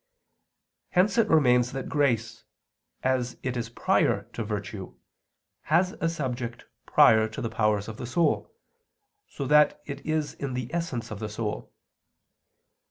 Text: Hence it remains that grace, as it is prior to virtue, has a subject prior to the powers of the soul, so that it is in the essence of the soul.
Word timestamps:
Hence 0.89 1.19
it 1.19 1.29
remains 1.29 1.73
that 1.73 1.87
grace, 1.87 2.43
as 3.03 3.37
it 3.43 3.55
is 3.55 3.69
prior 3.69 4.23
to 4.33 4.43
virtue, 4.43 4.95
has 5.69 5.91
a 6.01 6.09
subject 6.09 6.65
prior 6.87 7.27
to 7.27 7.39
the 7.39 7.51
powers 7.51 7.87
of 7.87 7.97
the 7.97 8.07
soul, 8.07 8.51
so 9.29 9.45
that 9.45 9.79
it 9.85 10.03
is 10.03 10.33
in 10.33 10.55
the 10.55 10.73
essence 10.73 11.11
of 11.11 11.19
the 11.19 11.29
soul. 11.29 11.71